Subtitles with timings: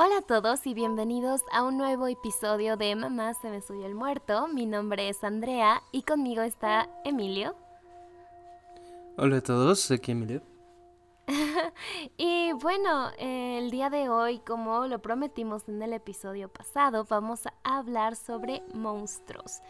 [0.00, 3.96] Hola a todos y bienvenidos a un nuevo episodio de Mamá se me subió el
[3.96, 4.46] muerto.
[4.46, 7.56] Mi nombre es Andrea y conmigo está Emilio.
[9.16, 10.40] Hola a todos, aquí Emilio.
[12.16, 17.54] y bueno, el día de hoy, como lo prometimos en el episodio pasado, vamos a
[17.64, 19.62] hablar sobre monstruos.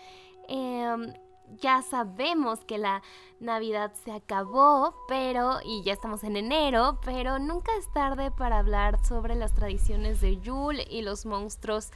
[0.47, 1.15] Em,
[1.61, 3.03] ya sabemos que la
[3.41, 9.05] Navidad se acabó, pero y ya estamos en enero, pero nunca es tarde para hablar
[9.05, 11.91] sobre las tradiciones de Yule y los monstruos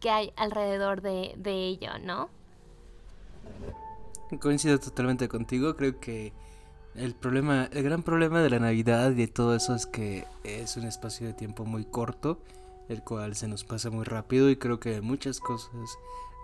[0.00, 2.28] que hay alrededor de, de ello, ¿no?
[4.40, 6.32] Coincido totalmente contigo, creo que
[6.94, 10.76] el problema, el gran problema de la Navidad y de todo eso es que es
[10.76, 12.38] un espacio de tiempo muy corto,
[12.88, 15.70] el cual se nos pasa muy rápido y creo que muchas cosas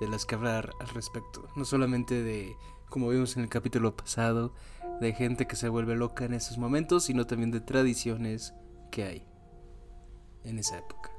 [0.00, 1.48] de las que hablar al respecto.
[1.56, 2.56] No solamente de,
[2.89, 4.55] como vimos en el capítulo pasado,
[5.00, 8.55] de gente que se vuelve loca en esos momentos, sino también de tradiciones
[8.91, 9.28] que hay
[10.45, 11.11] en esa época.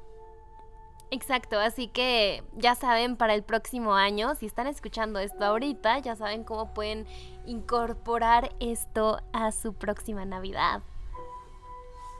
[1.11, 6.15] Exacto, así que ya saben para el próximo año, si están escuchando esto ahorita, ya
[6.15, 7.05] saben cómo pueden
[7.45, 10.81] incorporar esto a su próxima Navidad.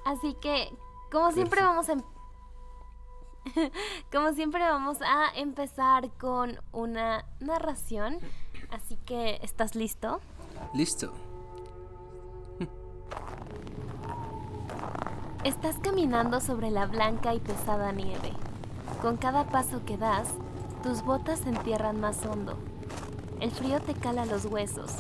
[0.06, 0.72] Así que,
[1.12, 2.04] como siempre vamos a em-
[4.12, 8.20] Como siempre vamos a empezar con una narración,
[8.72, 10.20] así que ¿estás listo?
[10.74, 11.14] Listo.
[15.44, 18.34] Estás caminando sobre la blanca y pesada nieve.
[19.02, 20.28] Con cada paso que das,
[20.82, 22.58] tus botas se entierran más hondo.
[23.40, 24.92] El frío te cala los huesos.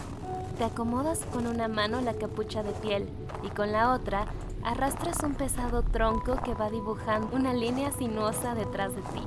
[0.60, 3.10] Te acomodas con una mano la capucha de piel
[3.44, 4.28] y con la otra
[4.66, 9.21] arrastras un pesado tronco que va dibujando una línea sinuosa detrás de ti.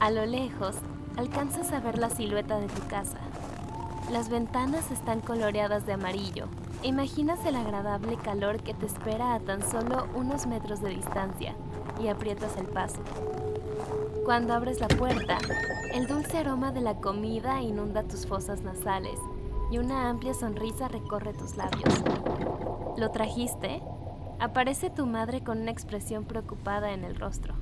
[0.00, 0.74] A lo lejos,
[1.16, 3.18] alcanzas a ver la silueta de tu casa.
[4.10, 6.48] Las ventanas están coloreadas de amarillo.
[6.82, 11.54] Imaginas el agradable calor que te espera a tan solo unos metros de distancia
[12.02, 13.00] y aprietas el paso.
[14.24, 15.38] Cuando abres la puerta,
[15.94, 19.20] el dulce aroma de la comida inunda tus fosas nasales
[19.70, 22.02] y una amplia sonrisa recorre tus labios.
[22.96, 23.82] ¿Lo trajiste?
[24.38, 27.54] Aparece tu madre con una expresión preocupada en el rostro.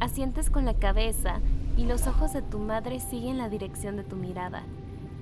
[0.00, 1.40] Asientes con la cabeza
[1.76, 4.62] y los ojos de tu madre siguen la dirección de tu mirada.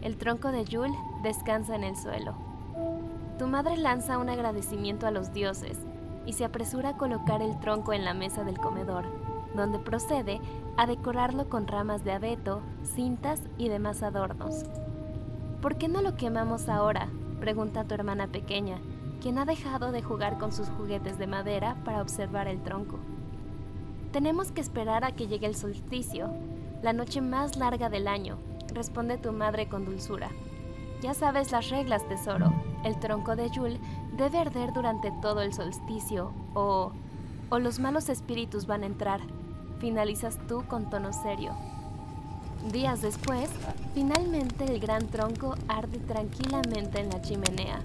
[0.00, 0.90] El tronco de Yul
[1.24, 2.34] descansa en el suelo.
[3.36, 5.76] Tu madre lanza un agradecimiento a los dioses
[6.24, 9.06] y se apresura a colocar el tronco en la mesa del comedor,
[9.56, 10.40] donde procede
[10.76, 14.64] a decorarlo con ramas de abeto, cintas y demás adornos.
[15.60, 17.08] ¿Por qué no lo quemamos ahora?
[17.40, 18.78] pregunta tu hermana pequeña,
[19.24, 22.98] quien ha dejado de jugar con sus juguetes de madera para observar el tronco.
[24.12, 26.28] Tenemos que esperar a que llegue el solsticio,
[26.82, 28.36] la noche más larga del año,
[28.74, 30.28] responde tu madre con dulzura.
[31.00, 32.52] Ya sabes las reglas, tesoro.
[32.84, 33.78] El tronco de Yul
[34.14, 36.92] debe arder durante todo el solsticio, o.
[37.48, 39.20] o los malos espíritus van a entrar.
[39.78, 41.52] Finalizas tú con tono serio.
[42.70, 43.48] Días después,
[43.94, 47.80] finalmente el gran tronco arde tranquilamente en la chimenea.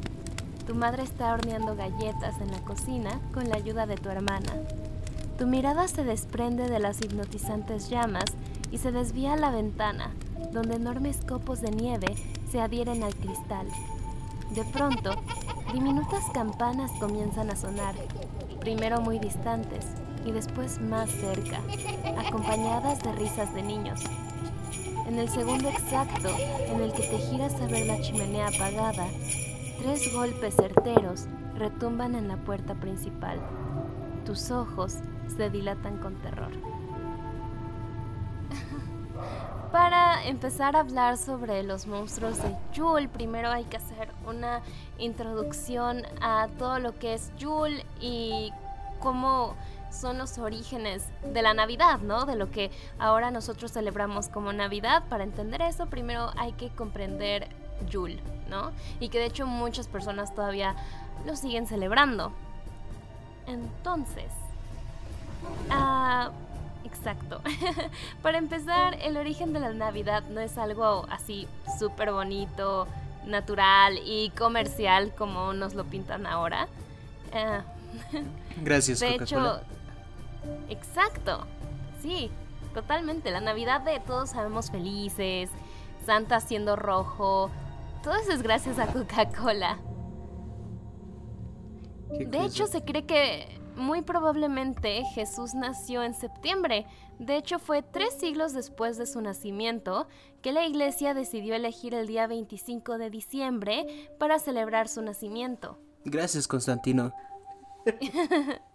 [0.70, 4.54] Tu madre está horneando galletas en la cocina con la ayuda de tu hermana.
[5.40, 8.26] Tu mirada se desprende de las hipnotizantes llamas
[8.72, 10.12] y se desvía a la ventana,
[10.54, 12.14] donde enormes copos de nieve
[12.52, 13.66] se adhieren al cristal.
[14.52, 15.16] De pronto,
[15.74, 17.96] diminutas campanas comienzan a sonar,
[18.60, 19.88] primero muy distantes
[20.24, 21.62] y después más cerca,
[22.16, 24.02] acompañadas de risas de niños.
[25.08, 26.30] En el segundo exacto
[26.68, 29.08] en el que te giras a ver la chimenea apagada,
[29.80, 31.26] Tres golpes certeros
[31.56, 33.40] retumban en la puerta principal.
[34.26, 34.98] Tus ojos
[35.38, 36.52] se dilatan con terror.
[39.72, 44.62] Para empezar a hablar sobre los monstruos de Yule, primero hay que hacer una
[44.98, 48.52] introducción a todo lo que es Yule y
[49.00, 49.56] cómo
[49.92, 52.26] son los orígenes de la Navidad, ¿no?
[52.26, 55.04] De lo que ahora nosotros celebramos como Navidad.
[55.10, 57.48] Para entender eso, primero hay que comprender
[57.88, 58.72] Yule, ¿no?
[59.00, 60.76] Y que de hecho muchas personas todavía
[61.26, 62.32] lo siguen celebrando.
[63.48, 64.32] Entonces,
[65.70, 66.32] ah,
[66.84, 67.42] exacto.
[68.22, 71.48] Para empezar, el origen de la Navidad no es algo así
[71.78, 72.88] súper bonito,
[73.26, 76.68] natural y comercial como nos lo pintan ahora.
[77.34, 77.64] Ah,
[78.64, 79.00] Gracias.
[79.00, 79.62] De hecho,
[80.70, 81.46] exacto.
[82.02, 82.32] Sí,
[82.74, 83.32] totalmente.
[83.32, 85.50] La Navidad de todos sabemos felices,
[86.06, 87.52] Santa siendo rojo,
[88.02, 89.80] todo eso es gracias a Coca-Cola.
[92.10, 96.86] De hecho, se cree que muy probablemente Jesús nació en septiembre.
[97.18, 100.08] De hecho, fue tres siglos después de su nacimiento
[100.42, 105.78] que la iglesia decidió elegir el día 25 de diciembre para celebrar su nacimiento.
[106.06, 107.14] Gracias, Constantino.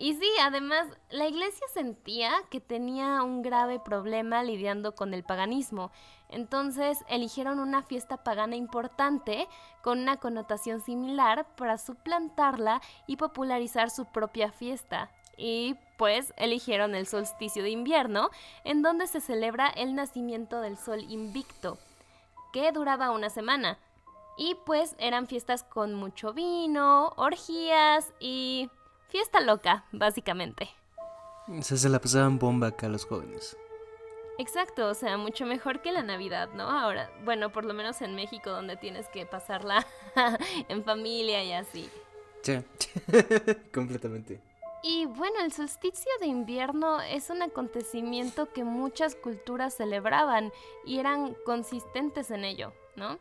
[0.00, 5.92] Y sí, además, la iglesia sentía que tenía un grave problema lidiando con el paganismo.
[6.30, 9.46] Entonces eligieron una fiesta pagana importante
[9.82, 15.10] con una connotación similar para suplantarla y popularizar su propia fiesta.
[15.36, 18.30] Y pues eligieron el solsticio de invierno,
[18.64, 21.76] en donde se celebra el nacimiento del sol invicto,
[22.54, 23.76] que duraba una semana.
[24.42, 28.70] Y pues eran fiestas con mucho vino, orgías y
[29.10, 30.70] fiesta loca, básicamente.
[31.60, 33.54] se la pasaban bomba acá los jóvenes.
[34.38, 36.70] Exacto, o sea, mucho mejor que la Navidad, ¿no?
[36.70, 39.86] Ahora, bueno, por lo menos en México donde tienes que pasarla
[40.70, 41.90] en familia y así.
[42.40, 42.62] Sí,
[43.74, 44.40] completamente.
[44.82, 50.50] Y bueno, el solsticio de invierno es un acontecimiento que muchas culturas celebraban
[50.86, 53.18] y eran consistentes en ello, ¿no?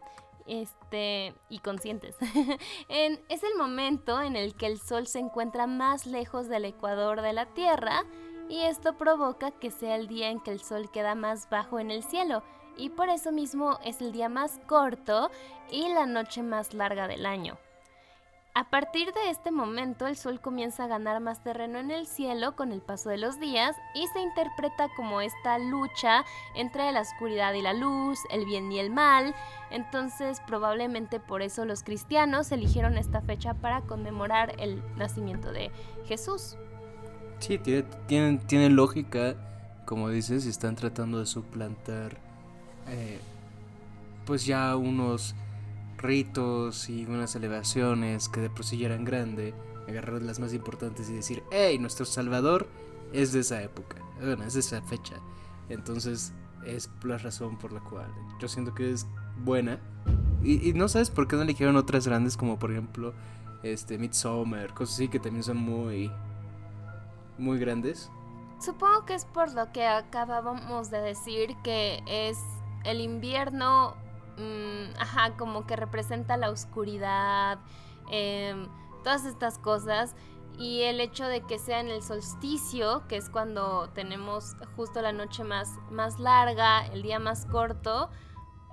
[0.50, 2.16] Este, y conscientes.
[2.90, 7.34] es el momento en el que el sol se encuentra más lejos del ecuador de
[7.34, 8.04] la Tierra
[8.50, 11.92] y esto provoca que sea el día en que el sol queda más bajo en
[11.92, 12.42] el cielo
[12.76, 15.30] y por eso mismo es el día más corto
[15.70, 17.60] y la noche más larga del año.
[18.56, 22.56] A partir de este momento el sol comienza a ganar más terreno en el cielo
[22.56, 26.26] con el paso de los días y se interpreta como esta lucha
[26.56, 29.36] entre la oscuridad y la luz, el bien y el mal.
[29.70, 35.72] Entonces probablemente por eso los cristianos eligieron esta fecha para conmemorar el nacimiento de
[36.06, 36.58] Jesús.
[37.38, 39.36] Sí, tiene, tiene, lógica,
[39.86, 42.18] como dices, están tratando de suplantar
[42.88, 43.20] eh,
[44.26, 45.36] pues ya unos
[46.00, 49.54] ritos y unas celebraciones que de por sí eran grandes,
[49.88, 52.68] agarrar las más importantes y decir, hey, nuestro Salvador
[53.14, 55.16] es de esa época, bueno, es de esa fecha.
[55.70, 56.34] Entonces
[56.66, 59.06] es la razón por la cual yo siento que es
[59.44, 59.80] buena.
[60.44, 63.14] Y, y no sabes por qué no eligieron otras grandes como por ejemplo
[63.62, 66.12] este Midsommar, cosas así que también son muy
[67.38, 68.12] muy grandes?
[68.60, 72.38] Supongo que es por lo que acabábamos de decir, que es
[72.84, 73.96] el invierno,
[74.40, 77.60] mm, ajá, como que representa la oscuridad,
[78.10, 78.68] em,
[79.04, 80.16] todas estas cosas.
[80.58, 85.14] Y el hecho de que sea en el solsticio, que es cuando tenemos justo la
[85.14, 88.10] noche más, más larga, el día más corto,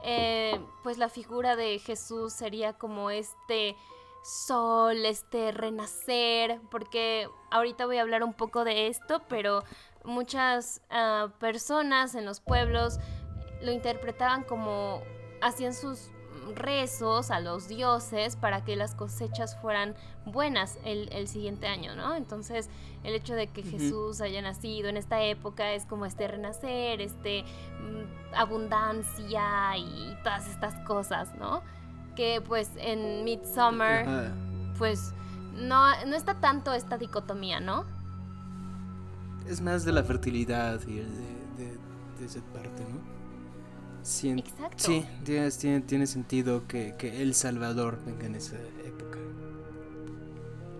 [0.02, 3.76] eh, pues la figura de Jesús sería como este
[4.22, 9.62] sol, este renacer, porque ahorita voy a hablar un poco de esto, pero
[10.04, 12.98] muchas ah, personas en los pueblos
[13.62, 15.02] lo interpretaban como
[15.40, 16.10] hacían sus
[16.54, 19.94] rezos a los dioses para que las cosechas fueran
[20.24, 22.14] buenas el, siguiente año, ¿no?
[22.14, 22.68] Entonces
[23.02, 27.42] el hecho de que Jesús haya nacido en esta época es como este renacer, este
[27.42, 31.62] mm, abundancia y todas estas cosas, ¿no?
[32.16, 34.32] que pues en Midsummer
[34.78, 35.12] pues
[35.54, 37.84] no, no está tanto esta dicotomía, ¿no?
[39.46, 41.78] Es más de la fertilidad y de,
[42.18, 42.98] de, esa parte, ¿no?
[44.06, 44.76] Exacto.
[44.84, 49.18] Sí, tiene, tiene sentido que, que El Salvador venga en esa época.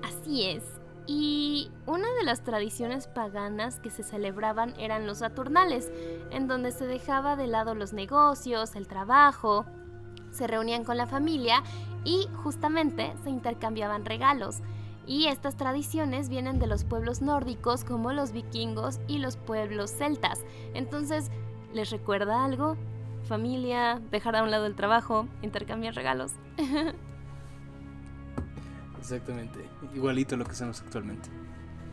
[0.03, 0.63] Así es.
[1.09, 5.91] Y una de las tradiciones paganas que se celebraban eran los Saturnales,
[6.31, 9.67] en donde se dejaba de lado los negocios, el trabajo,
[10.31, 11.63] se reunían con la familia
[12.05, 14.59] y justamente se intercambiaban regalos.
[15.07, 20.45] Y estas tradiciones vienen de los pueblos nórdicos como los vikingos y los pueblos celtas.
[20.75, 21.31] Entonces,
[21.73, 22.77] ¿les recuerda algo?
[23.27, 26.33] Familia, dejar a un lado el trabajo, intercambiar regalos.
[28.99, 31.29] Exactamente, igualito lo que hacemos actualmente.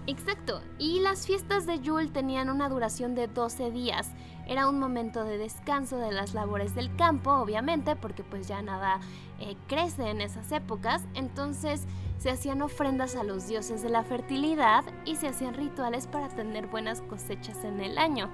[0.06, 4.12] Exacto, y las fiestas de Yule tenían una duración de 12 días.
[4.46, 9.00] Era un momento de descanso de las labores del campo, obviamente, porque pues ya nada
[9.40, 11.04] eh, crece en esas épocas.
[11.14, 11.86] Entonces
[12.18, 16.68] se hacían ofrendas a los dioses de la fertilidad y se hacían rituales para tener
[16.68, 18.30] buenas cosechas en el año.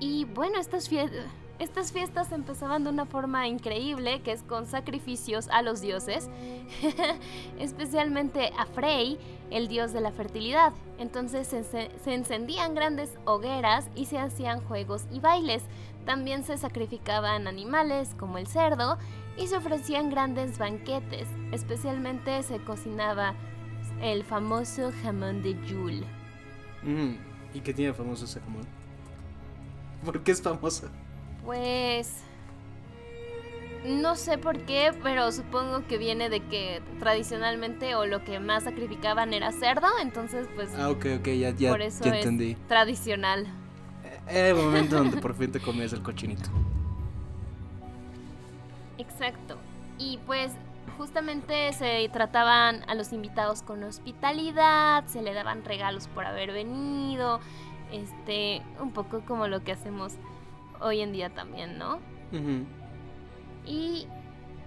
[0.00, 1.26] Y bueno, estas fiestas
[1.58, 6.30] estas fiestas empezaban de una forma increíble, que es con sacrificios a los dioses,
[7.58, 9.18] especialmente a Frey,
[9.50, 10.72] el dios de la fertilidad.
[10.98, 15.64] Entonces se, encendían grandes hogueras y se hacían juegos y bailes.
[16.06, 18.96] También se sacrificaban animales como el cerdo
[19.36, 21.26] y se ofrecían grandes banquetes.
[21.50, 23.34] Especialmente se cocinaba
[24.00, 26.06] el famoso jamón de Yule.
[26.84, 27.16] Mm,
[27.52, 28.77] ¿Y qué tiene famoso ese jamón?
[30.04, 30.88] ¿Por qué es famoso?
[31.44, 32.22] Pues
[33.86, 38.64] no sé por qué, pero supongo que viene de que tradicionalmente o lo que más
[38.64, 42.52] sacrificaban era cerdo, entonces pues Ah, ok, ok, ya, ya, por eso entendí.
[42.52, 43.46] Es tradicional.
[44.28, 46.50] Era el momento donde por fin te comías el cochinito.
[48.98, 49.56] Exacto.
[49.98, 50.52] Y pues
[50.98, 57.40] justamente se trataban a los invitados con hospitalidad, se le daban regalos por haber venido,
[57.92, 60.14] este, un poco como lo que hacemos
[60.80, 61.98] hoy en día también, ¿no?
[63.64, 64.06] Y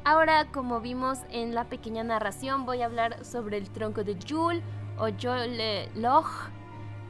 [0.03, 4.61] ahora, como vimos en la pequeña narración, voy a hablar sobre el tronco de Yule
[4.97, 6.49] o Yule Loch,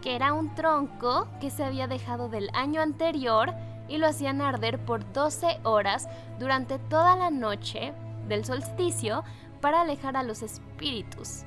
[0.02, 3.54] que era un tronco que se había dejado del año anterior
[3.88, 6.08] y lo hacían arder por 12 horas
[6.40, 7.94] durante toda la noche
[8.28, 9.24] del solsticio
[9.60, 11.44] para alejar a los espíritus.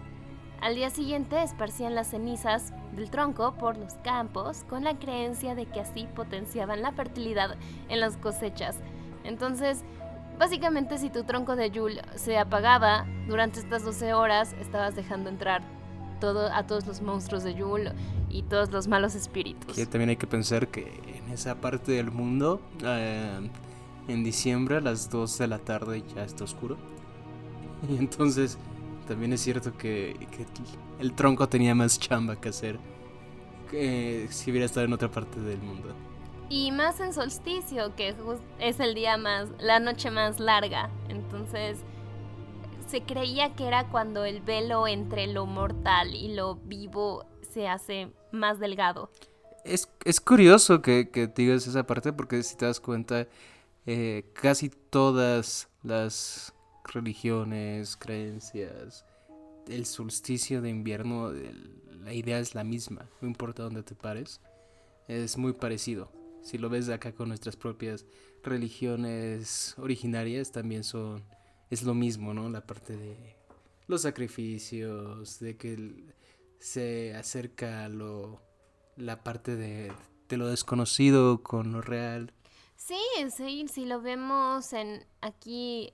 [0.65, 5.67] Al día siguiente esparcían las cenizas del tronco por los campos con la creencia de
[5.67, 7.59] que así potenciaban la fertilidad
[7.91, 8.79] en las cosechas.
[9.25, 9.85] Entonces,
[10.39, 15.61] básicamente si tu tronco de Yule se apagaba durante estas 12 horas, estabas dejando entrar
[16.19, 17.93] todo, a todos los monstruos de Yule
[18.31, 19.77] y todos los malos espíritus.
[19.77, 23.51] Y también hay que pensar que en esa parte del mundo, eh,
[24.09, 26.79] en diciembre a las 2 de la tarde ya está oscuro.
[27.87, 28.57] Y entonces
[29.05, 30.17] también es cierto que,
[30.99, 32.79] el tronco tenía más chamba que hacer
[33.71, 35.95] que si hubiera estado en otra parte del mundo.
[36.49, 38.15] Y más en solsticio, que
[38.59, 40.91] es el día más, la noche más larga.
[41.09, 41.79] Entonces
[42.87, 48.13] se creía que era cuando el velo entre lo mortal y lo vivo se hace
[48.31, 49.11] más delgado.
[49.65, 49.89] Es,
[50.21, 53.27] curioso que, que digas esa parte porque si te das cuenta,
[53.87, 56.54] eh, casi todas las
[56.93, 59.05] religiones, creencias,
[59.69, 61.33] el solsticio de invierno,
[62.03, 64.41] la idea es la misma, no importa dónde te pares,
[65.09, 66.11] es muy parecido.
[66.43, 68.05] Si lo ves acá con nuestras propias
[68.43, 71.25] religiones originarias, también son,
[71.71, 72.51] es lo mismo, ¿no?
[72.51, 73.37] La parte de
[73.87, 76.05] los sacrificios, de que
[76.59, 78.41] se acerca lo,
[78.97, 79.93] la parte de,
[80.31, 82.33] lo desconocido con lo real.
[82.77, 82.99] Sí,
[83.35, 85.93] sí, si lo vemos en aquí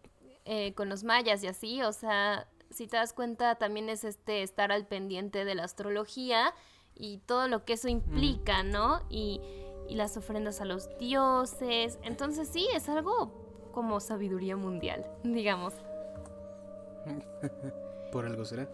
[0.53, 4.43] eh, con los mayas y así, o sea, si te das cuenta también es este
[4.43, 6.53] estar al pendiente de la astrología
[6.97, 9.01] y todo lo que eso implica, ¿no?
[9.09, 9.41] Y,
[9.89, 12.01] y las ofrendas a los dioses.
[12.03, 15.73] Entonces sí, es algo como sabiduría mundial, digamos.
[18.11, 18.69] Por algo será.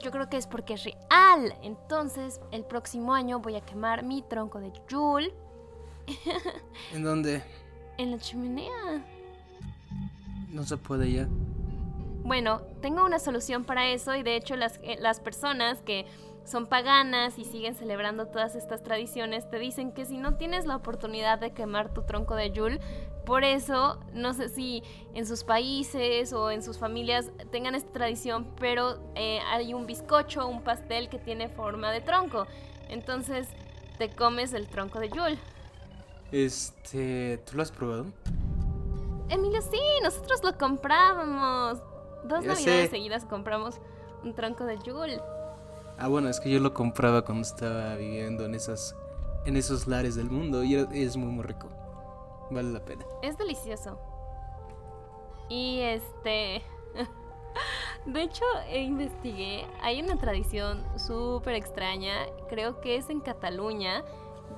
[0.00, 1.56] Yo creo que es porque es real.
[1.62, 5.32] Entonces, el próximo año voy a quemar mi tronco de Yule.
[6.92, 7.44] ¿En dónde?
[7.98, 9.21] En la chimenea.
[10.52, 11.28] No se puede ya.
[12.24, 16.06] Bueno, tengo una solución para eso y de hecho las, eh, las personas que
[16.44, 20.76] son paganas y siguen celebrando todas estas tradiciones te dicen que si no tienes la
[20.76, 22.80] oportunidad de quemar tu tronco de Yule,
[23.24, 24.82] por eso, no sé si
[25.14, 30.48] en sus países o en sus familias tengan esta tradición, pero eh, hay un bizcocho,
[30.48, 32.46] un pastel que tiene forma de tronco.
[32.88, 33.48] Entonces
[33.98, 35.38] te comes el tronco de Yule.
[36.32, 38.06] Este, ¿tú lo has probado?
[39.28, 41.78] Emilio, sí, nosotros lo comprábamos.
[42.24, 43.80] Dos navidades seguidas compramos
[44.22, 45.20] un tronco de Yule.
[45.98, 48.96] Ah, bueno, es que yo lo compraba cuando estaba viviendo en esas
[49.44, 51.68] en esos lares del mundo y es muy muy rico.
[52.50, 53.04] Vale la pena.
[53.22, 53.98] Es delicioso.
[55.48, 56.62] Y este.
[58.06, 59.66] De hecho, investigué.
[59.80, 62.26] Hay una tradición súper extraña.
[62.48, 64.04] Creo que es en Cataluña.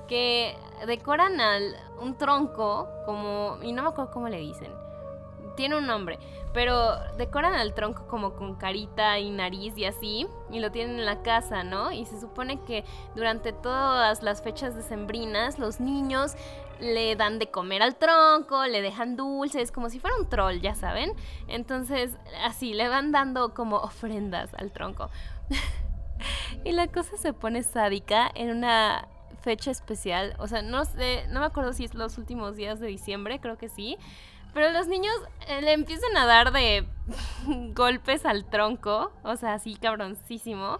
[0.07, 3.57] Que decoran al un tronco como.
[3.61, 4.71] Y no me acuerdo cómo le dicen.
[5.55, 6.19] Tiene un nombre.
[6.53, 10.27] Pero decoran al tronco como con carita y nariz y así.
[10.51, 11.91] Y lo tienen en la casa, ¿no?
[11.91, 12.83] Y se supone que
[13.15, 16.35] durante todas las fechas decembrinas, los niños
[16.79, 20.75] le dan de comer al tronco, le dejan dulces, como si fuera un troll, ya
[20.75, 21.13] saben.
[21.47, 25.09] Entonces, así, le van dando como ofrendas al tronco.
[26.63, 29.07] y la cosa se pone sádica en una
[29.45, 30.35] fecha especial.
[30.39, 33.57] O sea, no sé, no me acuerdo si es los últimos días de diciembre, creo
[33.57, 33.97] que sí.
[34.53, 35.13] Pero los niños
[35.47, 36.87] eh, le empiezan a dar de
[37.73, 40.79] golpes al tronco, o sea, así cabroncísimo,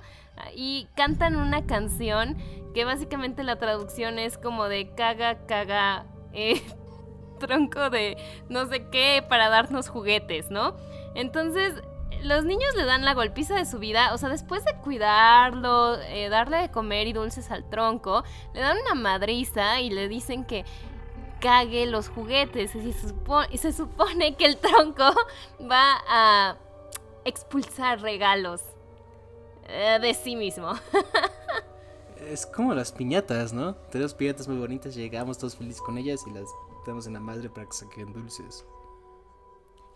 [0.54, 2.38] y cantan una canción
[2.74, 6.62] que básicamente la traducción es como de caga, caga, eh,
[7.40, 8.18] tronco de
[8.50, 10.76] no sé qué para darnos juguetes, ¿no?
[11.14, 11.74] Entonces,
[12.24, 16.30] los niños le dan la golpiza de su vida, o sea, después de cuidarlo, eh,
[16.30, 20.66] darle de comer y dulces al tronco, le dan una madriza y le dicen que
[21.40, 22.76] cague los juguetes.
[22.76, 25.04] Y se, supone, se supone que el tronco
[25.62, 26.58] va a
[27.24, 28.62] expulsar regalos
[29.68, 30.74] eh, de sí mismo.
[32.20, 33.76] es como las piñatas, ¿no?
[33.92, 36.50] Tenemos piñatas muy bonitas, llegamos todos felices con ellas y las
[36.84, 38.66] tenemos en la madre para que saquen dulces.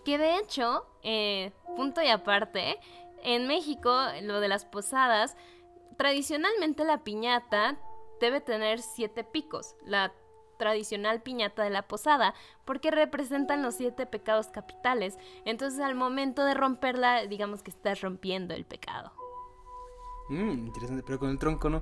[0.03, 2.79] Que de hecho, eh, punto y aparte,
[3.23, 5.35] en México, lo de las posadas,
[5.97, 7.77] tradicionalmente la piñata
[8.19, 9.75] debe tener siete picos.
[9.85, 10.13] La
[10.57, 12.35] tradicional piñata de la posada,
[12.65, 15.17] porque representan los siete pecados capitales.
[15.45, 19.11] Entonces al momento de romperla, digamos que estás rompiendo el pecado.
[20.29, 21.81] Mmm, interesante, pero con el tronco no.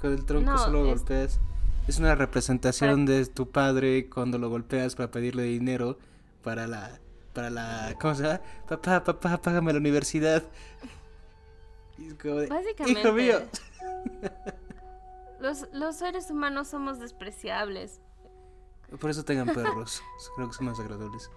[0.00, 1.38] Con el tronco solo golpeas.
[1.86, 5.98] Es una representación de tu padre cuando lo golpeas para pedirle dinero
[6.42, 7.00] para la
[7.38, 8.40] para la ¿cómo se llama?
[8.68, 10.42] Papá, papá, págame la universidad.
[12.48, 13.00] Básicamente.
[13.00, 13.38] Hijo mío.
[15.38, 18.00] Los, los seres humanos somos despreciables.
[19.00, 20.02] Por eso tengan perros.
[20.34, 21.30] Creo que son más agradables.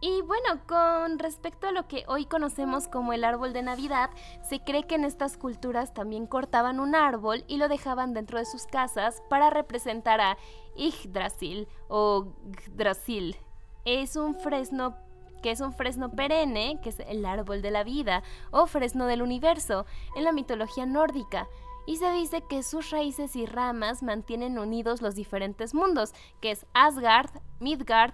[0.00, 4.10] Y bueno, con respecto a lo que hoy conocemos como el árbol de Navidad,
[4.42, 8.46] se cree que en estas culturas también cortaban un árbol y lo dejaban dentro de
[8.46, 10.38] sus casas para representar a
[10.74, 12.32] Yggdrasil o
[12.66, 13.36] Yggdrasil.
[13.84, 14.96] Es un fresno
[15.42, 19.22] que es un fresno perenne, que es el árbol de la vida, o fresno del
[19.22, 21.48] universo, en la mitología nórdica.
[21.86, 26.66] Y se dice que sus raíces y ramas mantienen unidos los diferentes mundos, que es
[26.74, 28.12] Asgard, Midgard,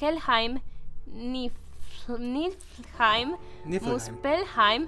[0.00, 0.60] Helheim,
[1.06, 2.56] Niflheim,
[3.64, 4.86] Muspelheim,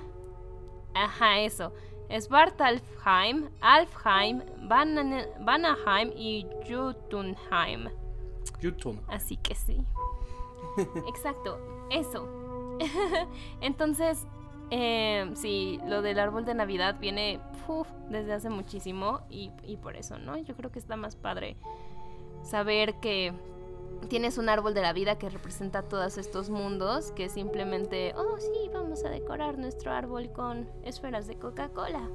[0.95, 1.73] ajá, eso,
[2.19, 7.89] Svartalfheim, Alfheim, Vanaheim y Jotunheim.
[8.63, 9.01] Jotun.
[9.09, 9.85] Así que sí.
[11.09, 11.59] Exacto,
[11.91, 12.29] eso.
[13.61, 14.27] Entonces,
[14.71, 17.41] eh, sí, lo del árbol de Navidad viene
[18.09, 20.37] desde hace muchísimo y, y por eso, ¿no?
[20.37, 21.57] Yo creo que está más padre
[22.43, 23.33] saber que
[24.09, 28.71] tienes un árbol de la vida que representa todos estos mundos, que simplemente, oh sí,
[28.73, 32.09] vamos a decorar nuestro árbol con esferas de Coca-Cola.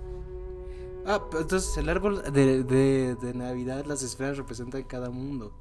[1.06, 5.54] Ah, entonces el árbol de, de, de, Navidad, las esferas representan cada mundo.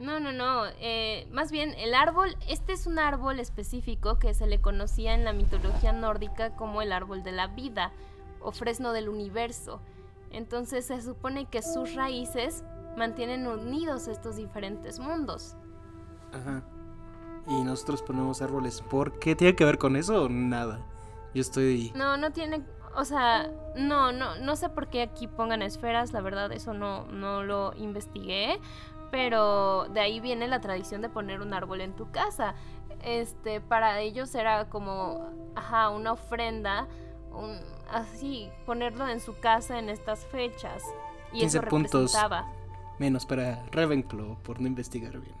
[0.00, 0.64] No, no, no.
[0.80, 5.24] Eh, más bien, el árbol, este es un árbol específico que se le conocía en
[5.24, 7.92] la mitología nórdica como el árbol de la vida
[8.40, 9.80] o fresno del universo.
[10.30, 12.64] Entonces se supone que sus raíces
[12.96, 15.56] mantienen unidos estos diferentes mundos.
[16.32, 16.62] Ajá.
[17.46, 18.80] Y nosotros ponemos árboles.
[18.80, 20.80] ¿Por qué tiene que ver con eso o nada?
[21.34, 21.92] Yo estoy.
[21.94, 22.62] No, no tiene.
[22.96, 27.06] O sea, no, no, no sé por qué aquí pongan esferas, la verdad, eso no,
[27.06, 28.60] no lo investigué.
[29.10, 32.54] Pero de ahí viene la tradición de poner un árbol en tu casa.
[33.02, 36.86] Este, para ellos era como, ajá, una ofrenda,
[37.32, 37.58] un,
[37.90, 40.82] así, ponerlo en su casa en estas fechas.
[41.32, 42.42] Y eso representaba.
[42.42, 42.60] Puntos
[42.98, 45.34] Menos para Ravenclaw por no investigar bien.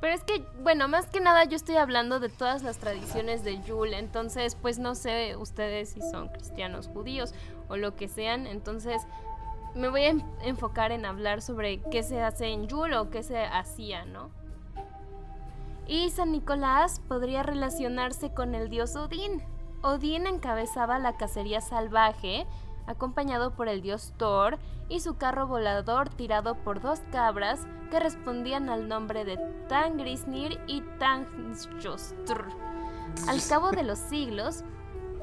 [0.00, 3.60] Pero es que, bueno, más que nada yo estoy hablando de todas las tradiciones de
[3.62, 7.34] Yule, entonces pues no sé ustedes si son cristianos, judíos
[7.68, 9.02] o lo que sean, entonces
[9.78, 13.44] me voy a enfocar en hablar sobre qué se hace en Yule o qué se
[13.44, 14.30] hacía, ¿no?
[15.86, 19.42] Y San Nicolás podría relacionarse con el dios Odín.
[19.82, 22.46] Odín encabezaba la cacería salvaje
[22.86, 28.68] acompañado por el dios Thor y su carro volador tirado por dos cabras que respondían
[28.70, 29.36] al nombre de
[29.68, 32.46] Tangrisnir y Tangjostr.
[33.28, 34.64] Al cabo de los siglos,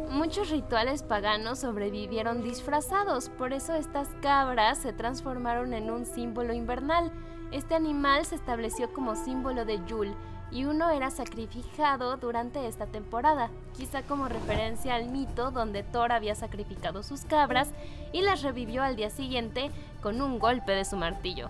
[0.09, 7.11] muchos rituales paganos sobrevivieron disfrazados, por eso estas cabras se transformaron en un símbolo invernal.
[7.51, 10.15] Este animal se estableció como símbolo de Yule
[10.51, 16.35] y uno era sacrificado durante esta temporada, quizá como referencia al mito donde Thor había
[16.35, 17.69] sacrificado sus cabras
[18.13, 21.49] y las revivió al día siguiente con un golpe de su martillo.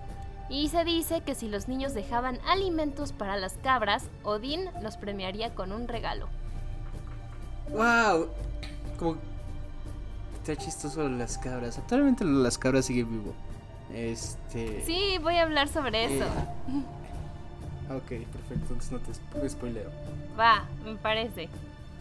[0.49, 5.55] Y se dice que si los niños dejaban alimentos para las cabras, Odín los premiaría
[5.55, 6.27] con un regalo.
[7.71, 8.27] ¡Wow!
[8.97, 9.17] Como
[10.35, 11.77] está chistoso las cabras.
[11.77, 13.33] Actualmente las cabras siguen vivo.
[13.93, 14.83] Este.
[14.85, 16.25] Sí, voy a hablar sobre eso.
[16.25, 16.83] Eh,
[17.89, 19.91] Ok, perfecto, entonces no te spoileo.
[20.39, 21.49] Va, me parece.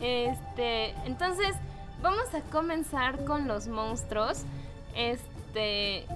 [0.01, 1.55] Este, entonces
[2.03, 4.45] vamos a comenzar con los monstruos.
[4.97, 6.07] Este,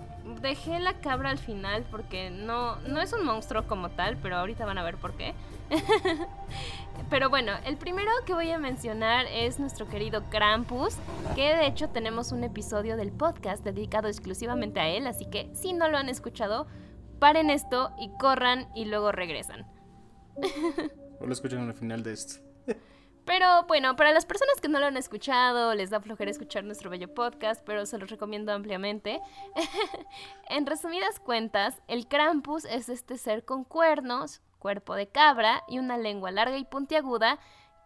[0.40, 4.64] dejé la cabra al final porque no, no es un monstruo como tal, pero ahorita
[4.64, 5.34] van a ver por qué.
[7.11, 10.96] pero bueno, el primero que voy a mencionar es nuestro querido Krampus,
[11.35, 15.72] que de hecho tenemos un episodio del podcast dedicado exclusivamente a él, así que si
[15.72, 16.66] no lo han escuchado,
[17.18, 19.66] paren esto y corran y luego regresan.
[21.20, 22.40] O lo escuchan al final de esto.
[23.24, 26.88] Pero bueno, para las personas que no lo han escuchado, les da flojera escuchar nuestro
[26.88, 29.20] bello podcast, pero se los recomiendo ampliamente.
[30.48, 35.97] en resumidas cuentas, el Krampus es este ser con cuernos, cuerpo de cabra y una
[35.99, 37.38] lengua larga y puntiaguda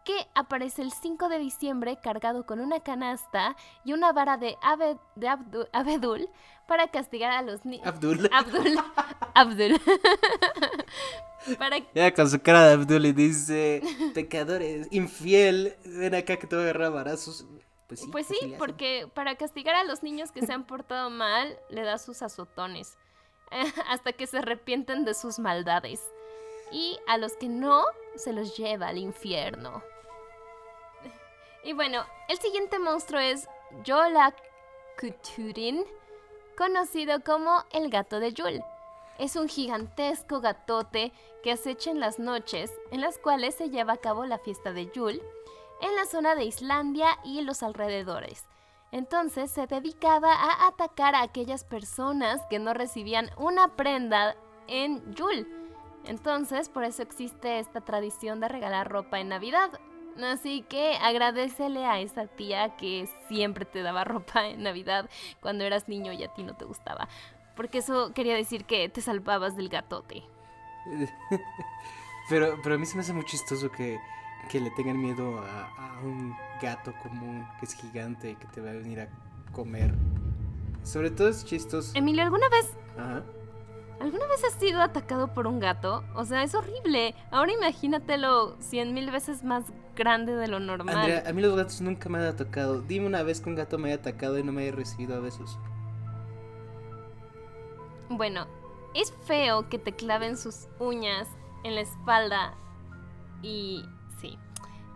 [0.04, 3.54] que aparece el 5 de diciembre cargado con una canasta
[3.84, 4.56] y una vara de,
[5.14, 5.28] de
[5.72, 6.28] abedul
[6.66, 7.86] para castigar a los niños.
[7.88, 8.28] Abdul.
[8.32, 8.78] Abdul.
[9.34, 9.80] Abdul.
[11.58, 11.78] para...
[11.94, 13.82] Ya con su cara de Abdul y dice,
[14.14, 17.46] pecadores, infiel, ven acá que te voy a agarrar varazos.
[17.86, 18.58] Pues sí, Pues sí, hacen.
[18.58, 22.96] porque para castigar a los niños que se han portado mal, le da sus azotones.
[23.88, 26.00] Hasta que se arrepienten de sus maldades.
[26.72, 27.84] Y a los que no,
[28.16, 29.82] se los lleva al infierno.
[31.64, 33.48] Y bueno, el siguiente monstruo es
[33.84, 34.34] Yola
[34.98, 35.84] Kuturin,
[36.56, 38.64] conocido como el gato de Yul.
[39.18, 43.98] Es un gigantesco gatote que acecha en las noches, en las cuales se lleva a
[43.98, 45.22] cabo la fiesta de Yul,
[45.80, 48.44] en la zona de Islandia y los alrededores.
[48.90, 55.61] Entonces se dedicaba a atacar a aquellas personas que no recibían una prenda en Yul.
[56.04, 59.70] Entonces, por eso existe esta tradición de regalar ropa en Navidad.
[60.22, 65.08] Así que agradecele a esa tía que siempre te daba ropa en Navidad
[65.40, 67.08] cuando eras niño y a ti no te gustaba.
[67.56, 70.22] Porque eso quería decir que te salvabas del gatote.
[72.28, 73.98] Pero, pero a mí se me hace muy chistoso que,
[74.48, 78.60] que le tengan miedo a, a un gato común que es gigante y que te
[78.60, 79.08] va a venir a
[79.52, 79.92] comer.
[80.84, 81.92] Sobre todo es chistoso.
[81.96, 83.22] Emilio, ¿alguna vez, Ajá.
[84.00, 86.04] ¿Alguna vez has sido atacado por un gato?
[86.14, 87.14] O sea, es horrible.
[87.30, 90.96] Ahora imagínatelo cien mil veces más grande de lo normal.
[90.96, 92.80] Andrea, a mí los gatos nunca me han atacado.
[92.80, 95.20] Dime una vez que un gato me haya atacado y no me haya recibido a
[95.20, 95.58] besos.
[98.08, 98.46] Bueno,
[98.94, 101.28] es feo que te claven sus uñas
[101.64, 102.54] en la espalda
[103.40, 103.84] y
[104.20, 104.38] sí,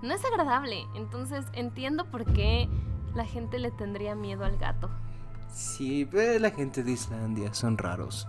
[0.03, 0.87] no es agradable.
[0.95, 2.69] Entonces entiendo por qué
[3.15, 4.91] la gente le tendría miedo al gato.
[5.49, 8.29] Sí, la gente de Islandia son raros.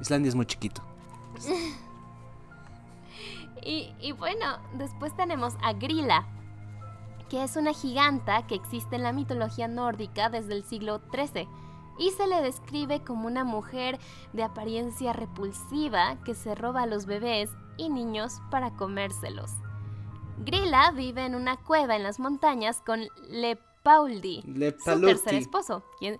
[0.00, 0.82] Islandia es muy chiquito.
[3.62, 6.24] Y, y bueno, después tenemos a Grilla,
[7.28, 11.46] que es una giganta que existe en la mitología nórdica desde el siglo XIII
[11.98, 13.98] y se le describe como una mujer
[14.32, 19.50] de apariencia repulsiva que se roba a los bebés y niños para comérselos.
[20.38, 25.82] Grilla vive en una cueva en las montañas con Lepauldi, Le su tercer esposo.
[25.98, 26.18] quien-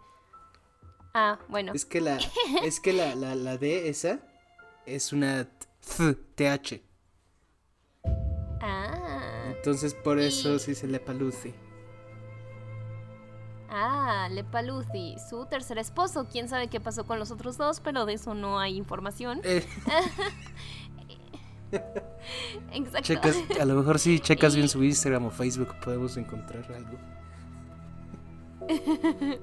[1.14, 1.72] Ah, bueno.
[1.74, 2.18] Es que la,
[2.64, 4.20] es que la, la, la D esa
[4.86, 5.44] es una
[5.96, 6.82] th, TH.
[8.62, 11.54] Ah, Entonces por eso Y- se dice Lepaluzi.
[13.70, 16.26] ah, Lepaluzi, su tercer esposo.
[16.30, 19.40] Quién sabe qué pasó con los otros dos, pero de eso no hay información.
[19.44, 19.64] Eh,
[22.72, 23.00] Exacto.
[23.02, 26.98] checas, a lo mejor si checas bien su Instagram o Facebook podemos encontrar algo.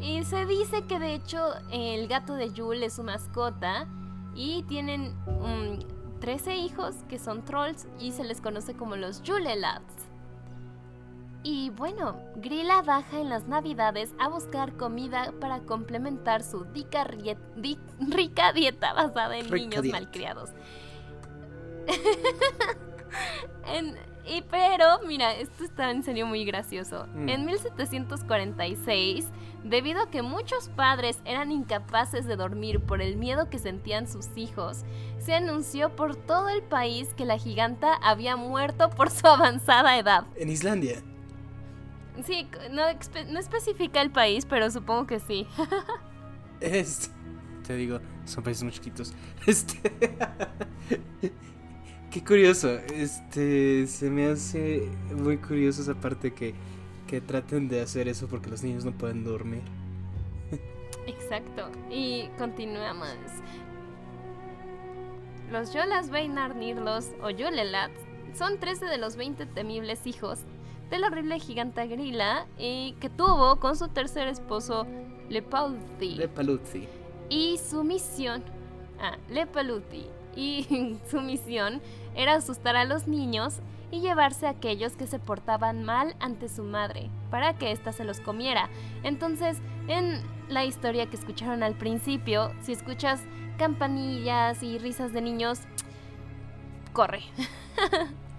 [0.00, 1.38] Y se dice que de hecho
[1.72, 3.86] el gato de Yule es su mascota
[4.34, 10.06] y tienen mm, 13 hijos que son trolls y se les conoce como los Yulelads.
[11.42, 17.38] Y bueno, Grilla baja en las navidades a buscar comida para complementar su dica rie-
[17.56, 19.98] di- rica dieta basada en Rica niños dieta.
[19.98, 20.50] malcriados.
[23.66, 23.96] En-
[24.30, 27.06] y pero, mira, esto está en serio muy gracioso.
[27.14, 27.28] Mm.
[27.28, 29.26] En 1746,
[29.64, 34.28] debido a que muchos padres eran incapaces de dormir por el miedo que sentían sus
[34.36, 34.84] hijos,
[35.18, 40.24] se anunció por todo el país que la giganta había muerto por su avanzada edad.
[40.36, 41.02] En Islandia.
[42.24, 45.46] Sí, no, espe- no especifica el país, pero supongo que sí.
[46.60, 47.08] Este,
[47.66, 49.14] te digo, son países muy chiquitos.
[49.46, 49.80] Este.
[52.10, 52.70] Qué curioso.
[52.94, 53.86] Este.
[53.86, 56.54] Se me hace muy curioso esa parte que,
[57.06, 59.62] que traten de hacer eso porque los niños no pueden dormir.
[61.06, 61.70] Exacto.
[61.90, 63.08] Y continuamos.
[65.50, 68.00] Los Yolas Beinar Nirlos o Yolelats
[68.34, 70.40] son 13 de los 20 temibles hijos
[70.90, 74.86] del horrible giganta Grilla y que tuvo con su tercer esposo
[75.28, 76.16] Lepauthi.
[76.16, 76.88] Lepaluzi.
[77.28, 78.42] y su misión,
[79.00, 81.80] ah, Lepaluti, y su misión
[82.14, 86.62] era asustar a los niños y llevarse a aquellos que se portaban mal ante su
[86.62, 88.68] madre, para que ésta se los comiera.
[89.02, 93.22] Entonces, en la historia que escucharon al principio, si escuchas
[93.58, 95.60] campanillas y risas de niños,
[96.92, 97.22] corre.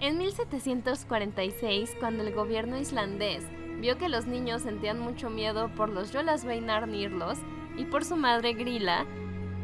[0.00, 3.42] En 1746, cuando el gobierno islandés
[3.80, 7.38] vio que los niños sentían mucho miedo por los Jolasveinar Nirlos
[7.76, 9.06] y por su madre Grilla,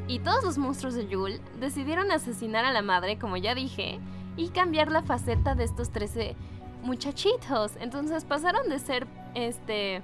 [0.07, 3.99] y todos los monstruos de Yule decidieron asesinar a la madre, como ya dije,
[4.37, 6.37] y cambiar la faceta de estos 13
[6.83, 7.73] muchachitos.
[7.81, 10.03] Entonces pasaron de ser este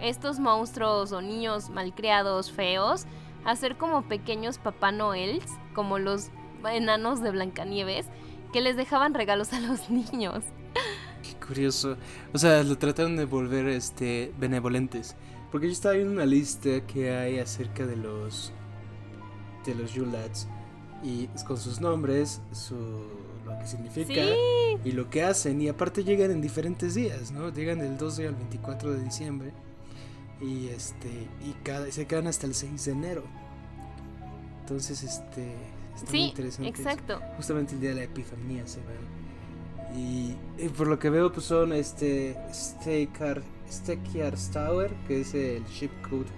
[0.00, 3.04] estos monstruos o niños malcriados, feos,
[3.44, 6.30] a ser como pequeños Papá Noels, como los
[6.70, 8.06] enanos de Blancanieves,
[8.52, 10.44] que les dejaban regalos a los niños.
[11.22, 11.96] Qué curioso.
[12.32, 15.16] O sea, lo trataron de volver este benevolentes.
[15.50, 18.52] Porque yo estaba viendo una lista que hay acerca de los
[19.64, 20.46] de los Yulats
[21.02, 22.76] y con sus nombres, su
[23.46, 24.22] lo que significa
[24.84, 25.60] y lo que hacen.
[25.60, 27.50] Y aparte llegan en diferentes días, ¿no?
[27.50, 29.52] Llegan del 12 al 24 de diciembre
[30.40, 31.08] y este
[31.44, 33.24] y cada se quedan hasta el 6 de enero.
[34.60, 35.54] Entonces, este
[35.96, 36.68] está muy interesante.
[36.68, 37.20] Exacto.
[37.36, 39.20] Justamente el día de la Epifanía se van.
[39.96, 40.36] Y,
[40.76, 43.42] por lo que veo pues son este Stekiar
[44.52, 46.28] Tower, que es el ship code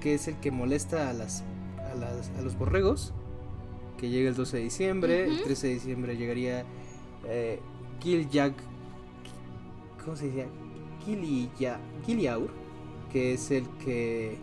[0.00, 1.44] que es el que molesta a las
[1.90, 3.12] a, las, a los borregos
[3.98, 5.24] que llega el 12 de diciembre.
[5.24, 6.64] El 13 de diciembre llegaría
[7.26, 7.60] eh.
[10.02, 10.48] ¿Cómo se dice?
[12.06, 12.50] Giliaur,
[13.12, 14.38] que es el que